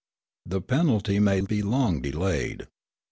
[0.47, 2.67] The penalty may be long delayed.